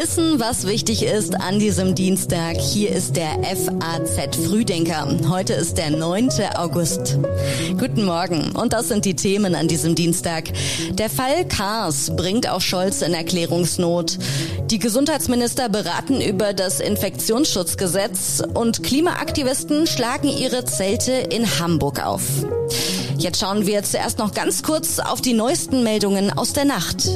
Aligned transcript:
Wissen, 0.00 0.38
was 0.38 0.66
wichtig 0.66 1.02
ist 1.02 1.40
an 1.40 1.58
diesem 1.58 1.94
Dienstag. 1.94 2.56
Hier 2.56 2.90
ist 2.90 3.16
der 3.16 3.30
FAZ 3.42 4.36
Frühdenker. 4.36 5.08
Heute 5.28 5.54
ist 5.54 5.78
der 5.78 5.90
9. 5.90 6.28
August. 6.56 7.18
Guten 7.78 8.04
Morgen. 8.04 8.52
Und 8.52 8.74
das 8.74 8.88
sind 8.88 9.04
die 9.04 9.16
Themen 9.16 9.54
an 9.54 9.66
diesem 9.66 9.94
Dienstag. 9.94 10.50
Der 10.92 11.08
Fall 11.08 11.46
Kars 11.46 12.14
bringt 12.14 12.48
auch 12.48 12.60
Scholz 12.60 13.02
in 13.02 13.14
Erklärungsnot. 13.14 14.18
Die 14.70 14.78
Gesundheitsminister 14.78 15.68
beraten 15.68 16.20
über 16.20 16.52
das 16.52 16.80
Infektionsschutzgesetz 16.80 18.42
und 18.54 18.82
Klimaaktivisten 18.82 19.86
schlagen 19.86 20.28
ihre 20.28 20.64
Zelte 20.64 21.12
in 21.12 21.58
Hamburg 21.60 22.04
auf. 22.04 22.22
Jetzt 23.18 23.40
schauen 23.40 23.66
wir 23.66 23.82
zuerst 23.82 24.18
noch 24.18 24.32
ganz 24.32 24.62
kurz 24.62 25.00
auf 25.00 25.20
die 25.20 25.32
neuesten 25.32 25.82
Meldungen 25.82 26.30
aus 26.30 26.52
der 26.52 26.64
Nacht. 26.64 27.08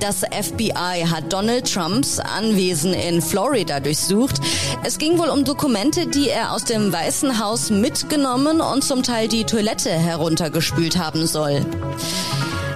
Das 0.00 0.22
FBI 0.22 1.06
hat 1.08 1.32
Donald 1.32 1.72
Trumps 1.72 2.18
Anwesen 2.18 2.94
in 2.94 3.22
Florida 3.22 3.78
durchsucht. 3.78 4.40
Es 4.82 4.98
ging 4.98 5.18
wohl 5.18 5.28
um 5.28 5.44
Dokumente, 5.44 6.08
die 6.08 6.28
er 6.28 6.52
aus 6.52 6.64
dem 6.64 6.92
Weißen 6.92 7.38
Haus 7.38 7.70
mitgenommen 7.70 8.60
und 8.60 8.82
zum 8.82 9.04
Teil 9.04 9.28
die 9.28 9.44
Toilette 9.44 9.90
heruntergespült 9.90 10.98
haben 10.98 11.28
soll. 11.28 11.64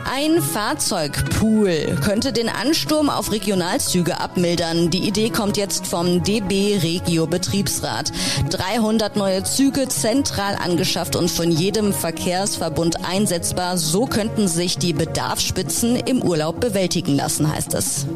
Ein 0.09 0.41
Fahrzeugpool 0.41 1.99
könnte 2.03 2.33
den 2.33 2.49
Ansturm 2.49 3.11
auf 3.11 3.33
Regionalzüge 3.33 4.21
abmildern. 4.21 4.89
Die 4.91 5.07
Idee 5.07 5.31
kommt 5.31 5.57
jetzt 5.57 5.87
vom 5.87 6.23
DB 6.23 6.79
Regio 6.81 7.27
Betriebsrat. 7.27 8.13
300 8.51 9.17
neue 9.17 9.43
Züge 9.43 9.89
zentral 9.89 10.55
angeschafft 10.55 11.17
und 11.17 11.29
von 11.29 11.51
jedem 11.51 11.93
Verkehrsverbund 11.93 13.05
einsetzbar. 13.05 13.79
So 13.79 14.07
könnten 14.07 14.47
sich 14.47 14.79
die 14.79 14.93
Bedarfsspitzen 14.93 15.97
im 15.97 16.23
Urlaub 16.23 16.61
bewältigen 16.61 17.17
lassen, 17.17 17.53
heißt 17.53 17.75
es. 17.75 18.07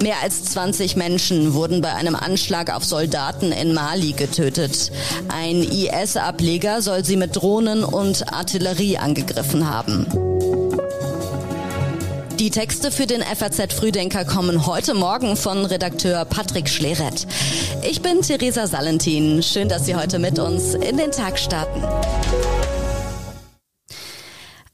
Mehr 0.00 0.16
als 0.22 0.44
20 0.44 0.96
Menschen 0.96 1.54
wurden 1.54 1.80
bei 1.80 1.92
einem 1.92 2.14
Anschlag 2.14 2.74
auf 2.74 2.84
Soldaten 2.84 3.52
in 3.52 3.74
Mali 3.74 4.12
getötet. 4.12 4.92
Ein 5.28 5.62
IS-Ableger 5.62 6.80
soll 6.82 7.04
sie 7.04 7.16
mit 7.16 7.36
Drohnen 7.36 7.82
und 7.84 8.32
Artillerie 8.32 8.96
angegriffen 8.96 9.68
haben. 9.68 10.29
Die 12.40 12.50
Texte 12.50 12.90
für 12.90 13.06
den 13.06 13.20
FAZ 13.20 13.74
Frühdenker 13.74 14.24
kommen 14.24 14.64
heute 14.64 14.94
Morgen 14.94 15.36
von 15.36 15.66
Redakteur 15.66 16.24
Patrick 16.24 16.70
Schleret. 16.70 17.26
Ich 17.82 18.00
bin 18.00 18.22
Theresa 18.22 18.66
Salentin. 18.66 19.42
Schön, 19.42 19.68
dass 19.68 19.84
Sie 19.84 19.94
heute 19.94 20.18
mit 20.18 20.38
uns 20.38 20.72
in 20.72 20.96
den 20.96 21.12
Tag 21.12 21.38
starten. 21.38 21.84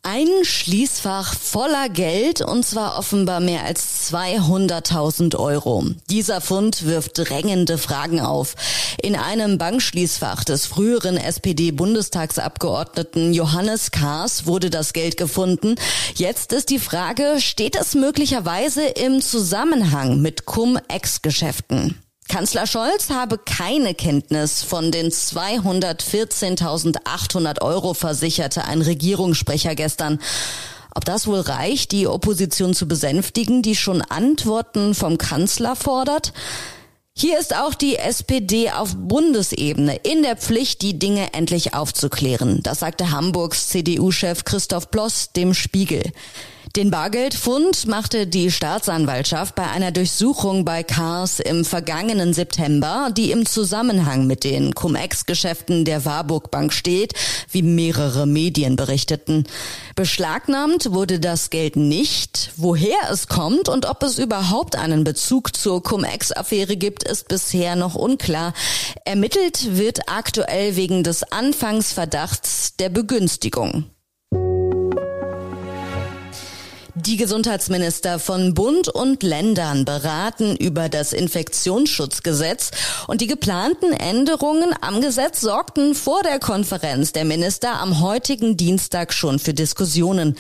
Ein 0.04 0.28
Schließfach 0.44 1.34
voller 1.34 1.88
Geld 1.88 2.40
und 2.40 2.64
zwar 2.64 2.96
offenbar 3.00 3.40
mehr 3.40 3.64
als 3.64 3.95
200.000 4.12 5.36
Euro. 5.36 5.84
Dieser 6.10 6.40
Fund 6.40 6.86
wirft 6.86 7.18
drängende 7.18 7.76
Fragen 7.76 8.20
auf. 8.20 8.54
In 9.02 9.16
einem 9.16 9.58
Bankschließfach 9.58 10.44
des 10.44 10.66
früheren 10.66 11.16
SPD-Bundestagsabgeordneten 11.16 13.34
Johannes 13.34 13.90
Kahrs 13.90 14.46
wurde 14.46 14.70
das 14.70 14.92
Geld 14.92 15.16
gefunden. 15.16 15.74
Jetzt 16.14 16.52
ist 16.52 16.70
die 16.70 16.78
Frage, 16.78 17.40
steht 17.40 17.74
es 17.74 17.94
möglicherweise 17.94 18.84
im 18.84 19.20
Zusammenhang 19.20 20.20
mit 20.20 20.46
Cum-Ex-Geschäften? 20.46 22.00
Kanzler 22.28 22.66
Scholz 22.66 23.10
habe 23.10 23.38
keine 23.38 23.94
Kenntnis 23.94 24.62
von 24.62 24.90
den 24.90 25.10
214.800 25.10 27.62
Euro 27.62 27.94
versicherte 27.94 28.64
ein 28.64 28.82
Regierungssprecher 28.82 29.76
gestern. 29.76 30.18
Ob 30.96 31.04
das 31.04 31.26
wohl 31.26 31.40
reicht, 31.40 31.92
die 31.92 32.06
Opposition 32.06 32.72
zu 32.72 32.88
besänftigen, 32.88 33.60
die 33.60 33.76
schon 33.76 34.00
Antworten 34.00 34.94
vom 34.94 35.18
Kanzler 35.18 35.76
fordert? 35.76 36.32
Hier 37.14 37.38
ist 37.38 37.54
auch 37.54 37.74
die 37.74 37.96
SPD 37.96 38.70
auf 38.70 38.94
Bundesebene 38.96 39.96
in 39.96 40.22
der 40.22 40.38
Pflicht, 40.38 40.80
die 40.80 40.98
Dinge 40.98 41.34
endlich 41.34 41.74
aufzuklären. 41.74 42.62
Das 42.62 42.78
sagte 42.78 43.10
Hamburgs 43.10 43.68
CDU-Chef 43.68 44.44
Christoph 44.44 44.88
Bloss 44.88 45.32
dem 45.32 45.52
Spiegel. 45.52 46.02
Den 46.74 46.90
Bargeldfund 46.90 47.86
machte 47.86 48.26
die 48.26 48.50
Staatsanwaltschaft 48.50 49.54
bei 49.54 49.66
einer 49.68 49.92
Durchsuchung 49.92 50.64
bei 50.64 50.82
Cars 50.82 51.38
im 51.38 51.64
vergangenen 51.64 52.34
September, 52.34 53.10
die 53.16 53.30
im 53.30 53.46
Zusammenhang 53.46 54.26
mit 54.26 54.42
den 54.44 54.74
Cum-Ex-Geschäften 54.74 55.84
der 55.84 56.04
Warburg 56.04 56.50
Bank 56.50 56.72
steht, 56.72 57.14
wie 57.50 57.62
mehrere 57.62 58.26
Medien 58.26 58.76
berichteten. 58.76 59.44
Beschlagnahmt 59.94 60.92
wurde 60.92 61.20
das 61.20 61.50
Geld 61.50 61.76
nicht. 61.76 62.50
Woher 62.56 63.10
es 63.10 63.28
kommt 63.28 63.68
und 63.68 63.86
ob 63.86 64.02
es 64.02 64.18
überhaupt 64.18 64.76
einen 64.76 65.04
Bezug 65.04 65.56
zur 65.56 65.82
Cum-Ex-Affäre 65.82 66.76
gibt, 66.76 67.04
ist 67.04 67.28
bisher 67.28 67.76
noch 67.76 67.94
unklar. 67.94 68.52
Ermittelt 69.04 69.76
wird 69.76 70.00
aktuell 70.08 70.76
wegen 70.76 71.04
des 71.04 71.22
Anfangsverdachts 71.22 72.76
der 72.76 72.90
Begünstigung. 72.90 73.86
Die 76.98 77.18
Gesundheitsminister 77.18 78.18
von 78.18 78.54
Bund 78.54 78.88
und 78.88 79.22
Ländern 79.22 79.84
beraten 79.84 80.56
über 80.56 80.88
das 80.88 81.12
Infektionsschutzgesetz 81.12 82.70
und 83.06 83.20
die 83.20 83.26
geplanten 83.26 83.92
Änderungen 83.92 84.74
am 84.80 85.02
Gesetz 85.02 85.42
sorgten 85.42 85.94
vor 85.94 86.22
der 86.22 86.38
Konferenz 86.38 87.12
der 87.12 87.26
Minister 87.26 87.80
am 87.80 88.00
heutigen 88.00 88.56
Dienstag 88.56 89.12
schon 89.12 89.38
für 89.38 89.52
Diskussionen. 89.52 90.38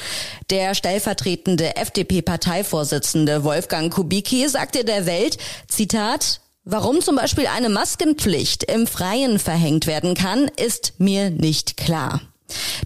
Der 0.48 0.74
stellvertretende 0.74 1.76
FDP-Parteivorsitzende 1.76 3.44
Wolfgang 3.44 3.92
Kubicki 3.92 4.48
sagte 4.48 4.82
der 4.82 5.04
Welt, 5.04 5.36
Zitat, 5.68 6.40
Warum 6.64 7.02
zum 7.02 7.16
Beispiel 7.16 7.48
eine 7.54 7.68
Maskenpflicht 7.68 8.64
im 8.64 8.86
Freien 8.86 9.38
verhängt 9.38 9.86
werden 9.86 10.14
kann, 10.14 10.50
ist 10.56 10.94
mir 10.96 11.28
nicht 11.28 11.76
klar. 11.76 12.22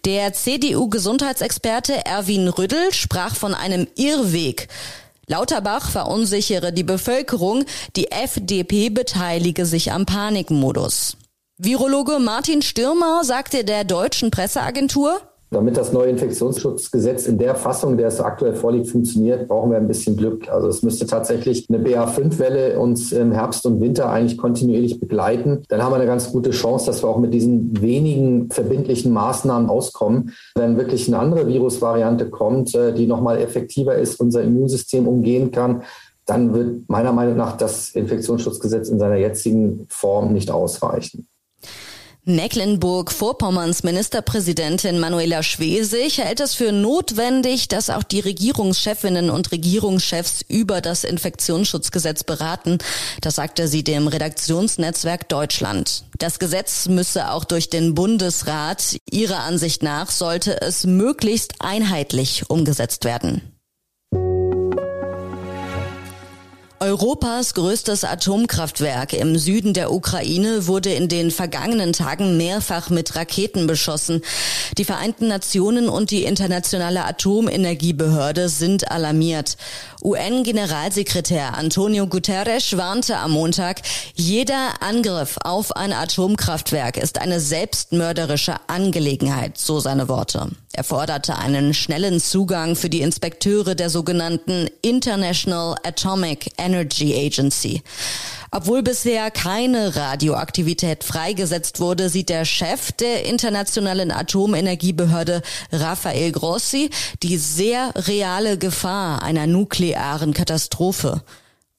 Der 0.04 0.32
CDU-Gesundheitsexperte 0.32 2.04
Erwin 2.06 2.48
Rüddel 2.48 2.92
sprach 2.92 3.34
von 3.34 3.54
einem 3.54 3.86
Irrweg. 3.96 4.68
Lauterbach 5.26 5.90
verunsichere 5.90 6.72
die 6.72 6.82
Bevölkerung, 6.82 7.64
die 7.94 8.10
FDP 8.10 8.90
beteilige 8.90 9.64
sich 9.64 9.92
am 9.92 10.06
Panikmodus. 10.06 11.16
Virologe 11.56 12.18
Martin 12.18 12.62
Stürmer 12.62 13.22
sagte 13.22 13.64
der 13.64 13.84
deutschen 13.84 14.30
Presseagentur, 14.30 15.20
damit 15.50 15.76
das 15.76 15.92
neue 15.92 16.10
Infektionsschutzgesetz 16.10 17.26
in 17.26 17.36
der 17.36 17.56
Fassung, 17.56 17.96
der 17.96 18.08
es 18.08 18.20
aktuell 18.20 18.54
vorliegt, 18.54 18.88
funktioniert, 18.88 19.48
brauchen 19.48 19.72
wir 19.72 19.78
ein 19.78 19.88
bisschen 19.88 20.16
Glück. 20.16 20.48
Also 20.48 20.68
es 20.68 20.82
müsste 20.82 21.06
tatsächlich 21.06 21.66
eine 21.68 21.78
BA5-Welle 21.78 22.78
uns 22.78 23.10
im 23.10 23.32
Herbst 23.32 23.66
und 23.66 23.80
Winter 23.80 24.10
eigentlich 24.10 24.38
kontinuierlich 24.38 25.00
begleiten. 25.00 25.64
Dann 25.68 25.82
haben 25.82 25.90
wir 25.90 25.96
eine 25.96 26.06
ganz 26.06 26.30
gute 26.30 26.50
Chance, 26.50 26.86
dass 26.86 27.02
wir 27.02 27.08
auch 27.08 27.18
mit 27.18 27.34
diesen 27.34 27.80
wenigen 27.82 28.48
verbindlichen 28.50 29.12
Maßnahmen 29.12 29.68
auskommen. 29.68 30.34
Wenn 30.54 30.76
wirklich 30.76 31.08
eine 31.08 31.18
andere 31.18 31.48
Virusvariante 31.48 32.30
kommt, 32.30 32.74
äh, 32.76 32.94
die 32.94 33.08
nochmal 33.08 33.38
effektiver 33.38 33.96
ist, 33.96 34.20
unser 34.20 34.42
Immunsystem 34.42 35.08
umgehen 35.08 35.50
kann, 35.50 35.82
dann 36.26 36.54
wird 36.54 36.88
meiner 36.88 37.12
Meinung 37.12 37.36
nach 37.36 37.56
das 37.56 37.90
Infektionsschutzgesetz 37.90 38.88
in 38.88 39.00
seiner 39.00 39.16
jetzigen 39.16 39.86
Form 39.88 40.32
nicht 40.32 40.52
ausreichen. 40.52 41.26
Mecklenburg-Vorpommerns 42.34 43.82
Ministerpräsidentin 43.82 44.98
Manuela 44.98 45.42
Schwesig 45.42 46.18
hält 46.18 46.40
es 46.40 46.54
für 46.54 46.72
notwendig, 46.72 47.68
dass 47.68 47.90
auch 47.90 48.02
die 48.02 48.20
Regierungschefinnen 48.20 49.30
und 49.30 49.52
Regierungschefs 49.52 50.44
über 50.48 50.80
das 50.80 51.04
Infektionsschutzgesetz 51.04 52.24
beraten. 52.24 52.78
Das 53.20 53.36
sagte 53.36 53.68
sie 53.68 53.84
dem 53.84 54.08
Redaktionsnetzwerk 54.08 55.28
Deutschland. 55.28 56.04
Das 56.18 56.38
Gesetz 56.38 56.88
müsse 56.88 57.30
auch 57.30 57.44
durch 57.44 57.70
den 57.70 57.94
Bundesrat. 57.94 58.96
Ihrer 59.10 59.40
Ansicht 59.40 59.82
nach 59.82 60.10
sollte 60.10 60.60
es 60.60 60.84
möglichst 60.84 61.54
einheitlich 61.60 62.48
umgesetzt 62.48 63.04
werden. 63.04 63.42
Europas 66.82 67.52
größtes 67.52 68.04
Atomkraftwerk 68.04 69.12
im 69.12 69.36
Süden 69.36 69.74
der 69.74 69.92
Ukraine 69.92 70.66
wurde 70.66 70.90
in 70.90 71.08
den 71.08 71.30
vergangenen 71.30 71.92
Tagen 71.92 72.38
mehrfach 72.38 72.88
mit 72.88 73.14
Raketen 73.16 73.66
beschossen. 73.66 74.22
Die 74.78 74.86
Vereinten 74.86 75.28
Nationen 75.28 75.90
und 75.90 76.10
die 76.10 76.24
Internationale 76.24 77.04
Atomenergiebehörde 77.04 78.48
sind 78.48 78.90
alarmiert. 78.90 79.58
UN-Generalsekretär 80.02 81.58
Antonio 81.58 82.06
Guterres 82.06 82.74
warnte 82.74 83.18
am 83.18 83.32
Montag, 83.32 83.82
jeder 84.14 84.80
Angriff 84.80 85.36
auf 85.44 85.76
ein 85.76 85.92
Atomkraftwerk 85.92 86.96
ist 86.96 87.20
eine 87.20 87.40
selbstmörderische 87.40 88.56
Angelegenheit, 88.68 89.58
so 89.58 89.80
seine 89.80 90.08
Worte. 90.08 90.48
Er 90.72 90.84
forderte 90.84 91.36
einen 91.36 91.74
schnellen 91.74 92.20
Zugang 92.20 92.76
für 92.76 92.88
die 92.88 93.00
Inspekteure 93.00 93.74
der 93.74 93.90
sogenannten 93.90 94.68
International 94.82 95.74
Atomic 95.82 96.52
Energy 96.58 97.12
Agency. 97.14 97.82
Obwohl 98.52 98.82
bisher 98.82 99.30
keine 99.30 99.96
Radioaktivität 99.96 101.02
freigesetzt 101.02 101.80
wurde, 101.80 102.08
sieht 102.08 102.28
der 102.28 102.44
Chef 102.44 102.92
der 102.92 103.24
Internationalen 103.24 104.12
Atomenergiebehörde 104.12 105.42
Rafael 105.72 106.32
Grossi 106.32 106.90
die 107.22 107.36
sehr 107.36 107.92
reale 107.94 108.56
Gefahr 108.56 109.22
einer 109.22 109.46
nuklearen 109.46 110.34
Katastrophe. 110.34 111.22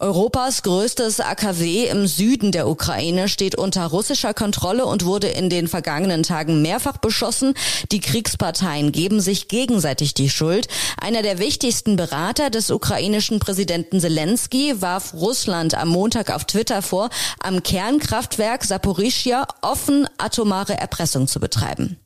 Europas 0.01 0.63
größtes 0.63 1.19
AKW 1.19 1.85
im 1.85 2.07
Süden 2.07 2.51
der 2.51 2.67
Ukraine 2.67 3.29
steht 3.29 3.55
unter 3.55 3.85
russischer 3.85 4.33
Kontrolle 4.33 4.87
und 4.87 5.05
wurde 5.05 5.27
in 5.27 5.51
den 5.51 5.67
vergangenen 5.67 6.23
Tagen 6.23 6.63
mehrfach 6.63 6.97
beschossen. 6.97 7.53
Die 7.91 7.99
Kriegsparteien 7.99 8.91
geben 8.91 9.21
sich 9.21 9.47
gegenseitig 9.47 10.15
die 10.15 10.31
Schuld. 10.31 10.67
Einer 10.99 11.21
der 11.21 11.37
wichtigsten 11.37 11.97
Berater 11.97 12.49
des 12.49 12.71
ukrainischen 12.71 13.37
Präsidenten 13.39 13.99
Zelensky 13.99 14.81
warf 14.81 15.13
Russland 15.13 15.75
am 15.75 15.89
Montag 15.89 16.33
auf 16.33 16.45
Twitter 16.45 16.81
vor, 16.81 17.11
am 17.39 17.61
Kernkraftwerk 17.61 18.63
Saporischia 18.63 19.45
offen 19.61 20.07
atomare 20.17 20.73
Erpressung 20.73 21.27
zu 21.27 21.39
betreiben. 21.39 21.99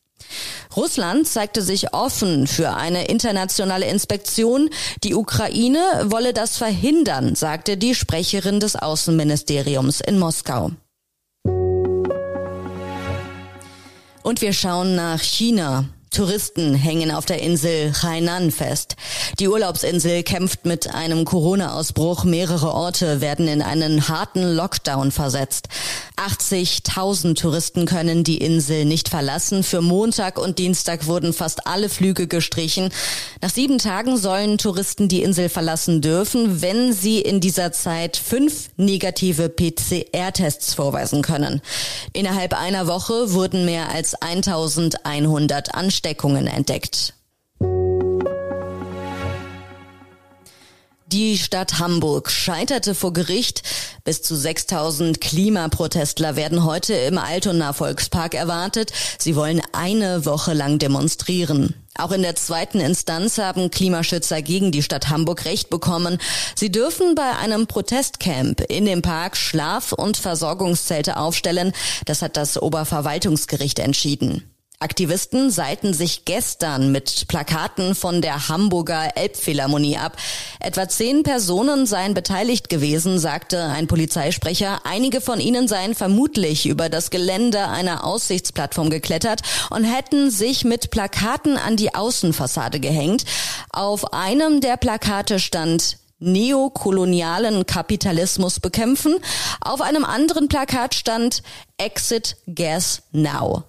Russland 0.76 1.28
zeigte 1.28 1.62
sich 1.62 1.94
offen 1.94 2.48
für 2.48 2.76
eine 2.76 3.06
internationale 3.06 3.86
Inspektion. 3.86 4.70
Die 5.04 5.16
Ukraine 5.16 5.80
wolle 6.06 6.34
das 6.34 6.58
verhindern, 6.58 7.36
sagte 7.36 7.78
die 7.78 7.96
Sprecherin 7.96 8.60
des 8.60 8.76
Außenministeriums 8.76 10.02
in 10.02 10.20
Moskau. 10.20 10.72
Und 14.24 14.42
wir 14.42 14.54
schauen 14.54 14.96
nach 14.96 15.22
China. 15.22 15.86
Touristen 16.10 16.76
hängen 16.76 17.12
auf 17.12 17.26
der 17.26 17.42
Insel 17.42 17.94
Hainan 18.02 18.50
fest. 18.50 18.95
Die 19.40 19.48
Urlaubsinsel 19.48 20.24
kämpft 20.24 20.66
mit 20.66 20.94
einem 20.94 21.26
Corona-Ausbruch. 21.26 22.24
Mehrere 22.24 22.74
Orte 22.74 23.22
werden 23.22 23.48
in 23.48 23.62
einen 23.62 24.08
harten 24.08 24.56
Lockdown 24.56 25.12
versetzt. 25.12 25.68
80.000 26.18 27.36
Touristen 27.36 27.86
können 27.86 28.24
die 28.24 28.38
Insel 28.38 28.86
nicht 28.86 29.10
verlassen. 29.10 29.64
Für 29.64 29.82
Montag 29.82 30.40
und 30.40 30.60
Dienstag 30.60 31.08
wurden 31.08 31.34
fast 31.34 31.68
alle 31.68 31.90
Flüge 31.90 32.28
gestrichen. 32.28 32.90
Nach 33.42 33.50
sieben 33.50 33.78
Tagen 33.78 34.18
sollen 34.18 34.58
Touristen 34.58 35.08
die 35.08 35.24
Insel 35.24 35.50
verlassen 35.50 36.02
dürfen, 36.02 36.62
wenn 36.62 36.94
sie 36.94 37.20
in 37.20 37.40
dieser 37.42 37.72
Zeit 37.72 38.18
fünf 38.18 38.70
negative 38.78 39.50
PCR-Tests 39.50 40.74
vorweisen 40.74 41.22
können. 41.22 41.62
Innerhalb 42.14 42.54
einer 42.54 42.88
Woche 42.88 43.34
wurden 43.34 43.66
mehr 43.66 43.90
als 43.90 44.16
1100 44.16 45.76
Ansteckungen 45.76 46.48
entdeckt. 46.48 47.15
Die 51.08 51.38
Stadt 51.38 51.78
Hamburg 51.78 52.32
scheiterte 52.32 52.96
vor 52.96 53.14
Gericht. 53.14 53.62
Bis 54.04 54.24
zu 54.24 54.36
6000 54.36 55.22
Klimaprotestler 55.22 56.36
werden 56.36 56.64
heute 56.64 56.96
im 56.96 57.20
Altona 57.20 57.74
Volkspark 57.74 58.34
erwartet. 58.34 58.92
Sie 59.20 59.36
wollen 59.36 59.62
eine 59.72 60.26
Woche 60.26 60.54
lang 60.54 60.80
demonstrieren. 60.80 61.76
Auch 61.94 62.12
in 62.12 62.24
der 62.24 62.36
zweiten 62.36 62.80
Instanz 62.80 63.38
haben 63.38 63.70
Klimaschützer 63.70 64.42
gegen 64.42 64.72
die 64.72 64.82
Stadt 64.82 65.10
Hamburg 65.10 65.46
Recht 65.46 65.70
bekommen. 65.70 66.18
Sie 66.56 66.72
dürfen 66.72 67.14
bei 67.14 67.38
einem 67.38 67.68
Protestcamp 67.68 68.62
in 68.62 68.86
dem 68.86 69.04
Park 69.04 69.38
Schlaf- 69.38 69.94
und 69.94 70.18
Versorgungszelte 70.18 71.18
aufstellen. 71.18 71.72
Das 72.06 72.24
hat 72.24 72.36
das 72.36 72.60
Oberverwaltungsgericht 72.60 73.78
entschieden. 73.78 74.55
Aktivisten 74.86 75.50
seiten 75.50 75.96
sich 75.96 76.26
gestern 76.26 76.92
mit 76.92 77.28
Plakaten 77.28 77.96
von 77.96 78.22
der 78.22 78.50
Hamburger 78.50 79.18
Elbphilharmonie 79.18 79.98
ab. 79.98 80.16
Etwa 80.60 80.88
zehn 80.88 81.24
Personen 81.24 81.88
seien 81.88 82.14
beteiligt 82.14 82.70
gewesen, 82.70 83.18
sagte 83.18 83.64
ein 83.64 83.88
Polizeisprecher. 83.88 84.82
Einige 84.84 85.22
von 85.22 85.40
ihnen 85.40 85.68
seien 85.68 85.96
vermutlich 85.96 86.68
über 86.68 86.90
das 86.90 87.10
Gelände 87.10 87.68
einer 87.68 88.04
Aussichtsplattform 88.04 88.92
geklettert 88.92 89.42
und 89.72 89.86
hätten 89.86 90.30
sich 90.30 90.66
mit 90.66 90.92
Plakaten 90.92 91.58
an 91.58 91.78
die 91.78 91.96
Außenfassade 91.96 92.80
gehängt. 92.80 93.26
Auf 93.72 94.14
einem 94.14 94.62
der 94.62 94.78
Plakate 94.78 95.40
stand 95.40 95.98
neokolonialen 96.20 97.66
Kapitalismus 97.66 98.60
bekämpfen. 98.60 99.16
Auf 99.62 99.82
einem 99.82 100.06
anderen 100.06 100.48
Plakat 100.48 100.94
stand 100.94 101.42
Exit 101.80 102.38
Gas 102.46 103.02
Now. 103.12 103.64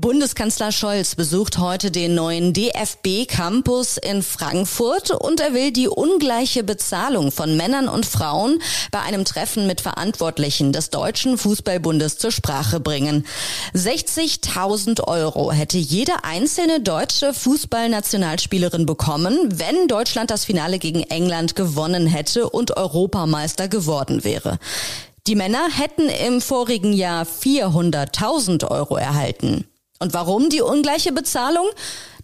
Bundeskanzler 0.00 0.70
Scholz 0.70 1.16
besucht 1.16 1.58
heute 1.58 1.90
den 1.90 2.14
neuen 2.14 2.52
DFB 2.52 3.26
Campus 3.26 3.96
in 3.96 4.22
Frankfurt 4.22 5.10
und 5.10 5.40
er 5.40 5.54
will 5.54 5.72
die 5.72 5.88
ungleiche 5.88 6.62
Bezahlung 6.62 7.32
von 7.32 7.56
Männern 7.56 7.88
und 7.88 8.06
Frauen 8.06 8.62
bei 8.92 9.00
einem 9.00 9.24
Treffen 9.24 9.66
mit 9.66 9.80
Verantwortlichen 9.80 10.72
des 10.72 10.90
Deutschen 10.90 11.36
Fußballbundes 11.36 12.16
zur 12.18 12.30
Sprache 12.30 12.78
bringen. 12.78 13.26
60.000 13.74 15.02
Euro 15.02 15.50
hätte 15.50 15.78
jede 15.78 16.22
einzelne 16.22 16.80
deutsche 16.80 17.34
Fußballnationalspielerin 17.34 18.86
bekommen, 18.86 19.36
wenn 19.50 19.88
Deutschland 19.88 20.30
das 20.30 20.44
Finale 20.44 20.78
gegen 20.78 21.02
England 21.02 21.56
gewonnen 21.56 22.06
hätte 22.06 22.48
und 22.48 22.76
Europameister 22.76 23.66
geworden 23.66 24.22
wäre. 24.22 24.60
Die 25.26 25.34
Männer 25.34 25.66
hätten 25.72 26.08
im 26.08 26.40
vorigen 26.40 26.92
Jahr 26.92 27.24
400.000 27.24 28.70
Euro 28.70 28.96
erhalten. 28.96 29.66
Und 29.98 30.14
warum 30.14 30.48
die 30.48 30.60
ungleiche 30.60 31.12
Bezahlung? 31.12 31.66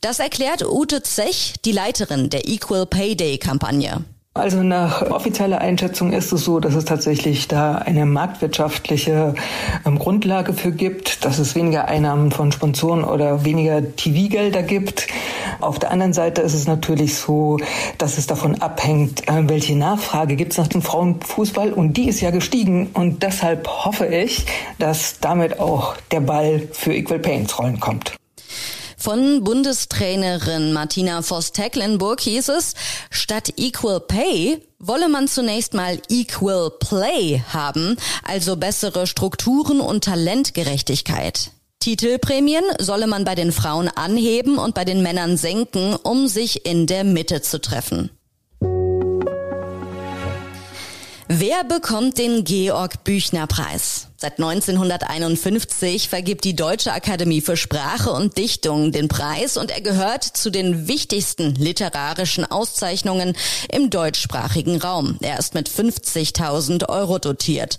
Das 0.01 0.19
erklärt 0.19 0.63
Ute 0.63 1.03
Zech, 1.03 1.55
die 1.65 1.73
Leiterin 1.73 2.31
der 2.31 2.49
Equal 2.49 2.87
Pay 2.87 3.17
Day 3.17 3.39
Kampagne. 3.39 4.05
Also 4.37 4.65
nach 4.65 5.01
offizieller 5.13 5.61
Einschätzung 5.61 6.13
ist 6.13 6.33
es 6.33 6.45
so, 6.45 6.59
dass 6.59 6.75
es 6.75 6.85
tatsächlich 6.85 7.47
da 7.47 7.77
eine 7.77 8.05
marktwirtschaftliche 8.05 9.37
ähm, 9.87 9.97
Grundlage 9.97 10.55
für 10.55 10.73
gibt, 10.73 11.25
dass 11.25 11.39
es 11.39 11.55
weniger 11.55 11.87
Einnahmen 11.87 12.33
von 12.33 12.51
Sponsoren 12.51 13.05
oder 13.05 13.45
weniger 13.45 13.95
TV-Gelder 13.95 14.65
gibt. 14.65 15.07
Auf 15.61 15.79
der 15.79 15.93
anderen 15.93 16.13
Seite 16.13 16.43
ist 16.43 16.55
es 16.55 16.67
natürlich 16.67 17.15
so, 17.15 17.59
dass 17.99 18.19
es 18.19 18.27
davon 18.27 18.61
abhängt, 18.61 19.29
äh, 19.29 19.49
welche 19.49 19.77
Nachfrage 19.77 20.35
gibt 20.35 20.51
es 20.51 20.59
nach 20.59 20.67
dem 20.67 20.83
Frauenfußball 20.83 21.73
und 21.73 21.97
die 21.97 22.09
ist 22.09 22.21
ja 22.21 22.33
gestiegen 22.33 22.91
und 22.93 23.23
deshalb 23.23 23.69
hoffe 23.69 24.07
ich, 24.07 24.47
dass 24.81 25.21
damit 25.21 25.61
auch 25.61 25.95
der 26.11 26.21
Ball 26.21 26.61
für 26.73 26.93
Equal 26.93 27.21
Pay 27.21 27.37
ins 27.37 27.57
Rollen 27.57 27.79
kommt. 27.79 28.17
Von 29.05 29.45
Bundestrainerin 29.45 30.73
Martina 30.73 31.21
Voss-Tecklenburg 31.21 32.23
hieß 32.23 32.49
es, 32.49 32.73
statt 33.11 33.53
Equal 33.59 34.01
Pay 34.01 34.63
wolle 34.79 35.11
man 35.11 35.29
zunächst 35.29 35.75
mal 35.75 36.01
Equal 36.09 36.71
Play 36.81 37.43
haben, 37.53 37.99
also 38.27 38.57
bessere 38.57 39.07
Strukturen 39.07 39.81
und 39.81 40.05
Talentgerechtigkeit. 40.05 41.51
Titelprämien 41.81 42.65
solle 42.79 43.07
man 43.07 43.27
bei 43.27 43.35
den 43.35 43.53
Frauen 43.53 43.89
anheben 43.89 44.57
und 44.57 44.75
bei 44.75 44.87
den 44.87 45.03
Männern 45.03 45.37
senken, 45.37 45.95
um 45.97 46.27
sich 46.27 46.65
in 46.65 46.87
der 46.87 47.05
Mitte 47.05 47.43
zu 47.43 47.61
treffen. 47.61 48.09
Wer 51.37 51.65
bekommt 51.65 52.19
den 52.19 52.45
Georg 52.45 53.03
Büchner 53.03 53.49
Preis? 53.49 54.07
Seit 54.17 54.39
1951 54.39 56.09
vergibt 56.09 56.45
die 56.45 56.55
Deutsche 56.55 56.93
Akademie 56.93 57.41
für 57.41 57.57
Sprache 57.57 58.13
und 58.13 58.39
Dichtung 58.39 58.93
den 58.93 59.09
Preis 59.09 59.57
und 59.57 59.73
er 59.73 59.81
gehört 59.81 60.23
zu 60.23 60.51
den 60.51 60.87
wichtigsten 60.87 61.57
literarischen 61.57 62.49
Auszeichnungen 62.49 63.37
im 63.69 63.91
deutschsprachigen 63.91 64.81
Raum. 64.81 65.19
Er 65.23 65.37
ist 65.41 65.55
mit 65.55 65.69
50.000 65.69 66.89
Euro 66.89 67.19
dotiert. 67.19 67.79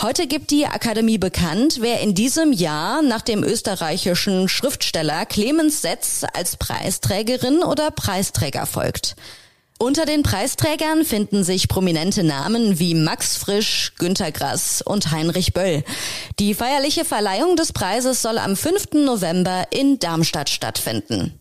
Heute 0.00 0.26
gibt 0.26 0.50
die 0.50 0.64
Akademie 0.66 1.18
bekannt, 1.18 1.82
wer 1.82 2.00
in 2.00 2.14
diesem 2.14 2.50
Jahr 2.50 3.02
nach 3.02 3.20
dem 3.20 3.44
österreichischen 3.44 4.48
Schriftsteller 4.48 5.26
Clemens 5.26 5.82
Setz 5.82 6.24
als 6.32 6.56
Preisträgerin 6.56 7.62
oder 7.62 7.90
Preisträger 7.90 8.64
folgt. 8.64 9.16
Unter 9.78 10.06
den 10.06 10.22
Preisträgern 10.22 11.04
finden 11.04 11.44
sich 11.44 11.68
prominente 11.68 12.24
Namen 12.24 12.78
wie 12.78 12.94
Max 12.94 13.36
Frisch, 13.36 13.92
Günter 13.98 14.32
Grass 14.32 14.80
und 14.80 15.10
Heinrich 15.10 15.52
Böll. 15.52 15.84
Die 16.38 16.54
feierliche 16.54 17.04
Verleihung 17.04 17.56
des 17.56 17.74
Preises 17.74 18.22
soll 18.22 18.38
am 18.38 18.56
5. 18.56 19.04
November 19.04 19.64
in 19.70 19.98
Darmstadt 19.98 20.48
stattfinden. 20.48 21.38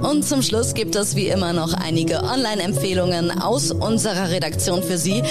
Und 0.00 0.24
zum 0.24 0.40
Schluss 0.40 0.72
gibt 0.72 0.96
es 0.96 1.14
wie 1.14 1.28
immer 1.28 1.52
noch 1.52 1.74
einige 1.74 2.22
Online-Empfehlungen 2.22 3.42
aus 3.42 3.72
unserer 3.72 4.30
Redaktion 4.30 4.82
für 4.82 4.96
Sie. 4.96 5.22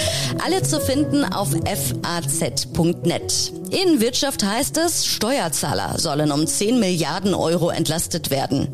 Alle 0.44 0.62
zu 0.62 0.80
finden 0.80 1.24
auf 1.24 1.48
faz.net. 1.50 3.52
In 3.70 4.00
Wirtschaft 4.00 4.44
heißt 4.44 4.76
es, 4.78 5.06
Steuerzahler 5.06 5.98
sollen 5.98 6.30
um 6.30 6.46
10 6.46 6.78
Milliarden 6.78 7.34
Euro 7.34 7.70
entlastet 7.70 8.30
werden. 8.30 8.68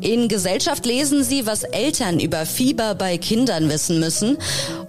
In 0.00 0.28
Gesellschaft 0.28 0.84
lesen 0.84 1.22
Sie, 1.22 1.46
was 1.46 1.62
Eltern 1.62 2.18
über 2.18 2.44
Fieber 2.44 2.94
bei 2.94 3.18
Kindern 3.18 3.68
wissen 3.68 4.00
müssen. 4.00 4.38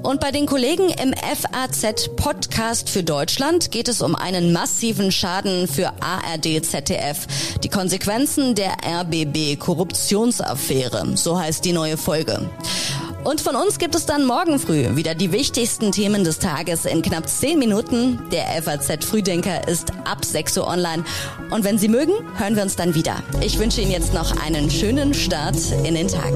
Und 0.01 0.19
bei 0.19 0.31
den 0.31 0.47
Kollegen 0.47 0.89
im 0.89 1.13
FAZ 1.13 2.09
Podcast 2.15 2.89
für 2.89 3.03
Deutschland 3.03 3.71
geht 3.71 3.87
es 3.87 4.01
um 4.01 4.15
einen 4.15 4.53
massiven 4.53 5.11
Schaden 5.11 5.67
für 5.67 5.93
ARD 6.01 6.65
ZDF. 6.65 7.27
Die 7.63 7.69
Konsequenzen 7.69 8.55
der 8.55 8.73
RBB 8.85 9.59
Korruptionsaffäre. 9.59 11.15
So 11.15 11.39
heißt 11.39 11.63
die 11.63 11.73
neue 11.73 11.97
Folge. 11.97 12.49
Und 13.23 13.39
von 13.39 13.55
uns 13.55 13.79
gibt 13.79 13.95
es 13.95 14.05
dann 14.05 14.25
morgen 14.25 14.59
früh 14.59 14.95
wieder 14.95 15.15
die 15.15 15.31
wichtigsten 15.31 15.91
Themen 15.91 16.23
des 16.23 16.39
Tages 16.39 16.85
in 16.85 17.01
knapp 17.01 17.29
10 17.29 17.57
Minuten. 17.57 18.19
Der 18.31 18.61
FAZ 18.61 19.05
Frühdenker 19.05 19.67
ist 19.67 19.91
ab 20.03 20.25
6 20.25 20.57
Uhr 20.57 20.67
online. 20.67 21.05
Und 21.49 21.63
wenn 21.63 21.77
Sie 21.77 21.87
mögen, 21.87 22.13
hören 22.35 22.55
wir 22.55 22.63
uns 22.63 22.75
dann 22.75 22.95
wieder. 22.95 23.23
Ich 23.41 23.57
wünsche 23.59 23.81
Ihnen 23.81 23.91
jetzt 23.91 24.13
noch 24.13 24.35
einen 24.43 24.69
schönen 24.69 25.13
Start 25.13 25.55
in 25.85 25.95
den 25.95 26.09
Tag. 26.09 26.33